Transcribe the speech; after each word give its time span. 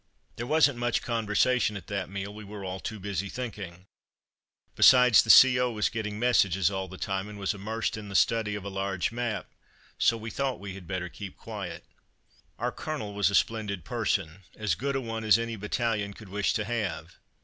There 0.35 0.47
wasn't 0.47 0.79
much 0.79 1.03
conversation 1.03 1.77
at 1.77 1.85
that 1.85 2.09
meal; 2.09 2.33
we 2.33 2.43
were 2.43 2.65
all 2.65 2.79
too 2.79 2.99
busy 2.99 3.29
thinking. 3.29 3.85
Besides, 4.75 5.21
the 5.21 5.29
C.O. 5.29 5.69
was 5.69 5.89
getting 5.89 6.17
messages 6.17 6.71
all 6.71 6.87
the 6.87 6.97
time, 6.97 7.27
and 7.29 7.37
was 7.37 7.53
immersed 7.53 7.95
in 7.97 8.09
the 8.09 8.15
study 8.15 8.55
of 8.55 8.63
a 8.65 8.69
large 8.69 9.11
map, 9.11 9.51
so 9.99 10.17
we 10.17 10.31
thought 10.31 10.59
we 10.59 10.73
had 10.73 10.87
better 10.87 11.07
keep 11.07 11.37
quiet. 11.37 11.85
Our 12.57 12.71
Colonel 12.71 13.13
was 13.13 13.29
a 13.29 13.35
splendid 13.35 13.85
person, 13.85 14.41
as 14.57 14.73
good 14.73 14.95
a 14.95 15.01
one 15.01 15.23
as 15.23 15.37
any 15.37 15.55
battalion 15.55 16.15
could 16.15 16.29
wish 16.29 16.53
to 16.53 16.65
have. 16.65 17.17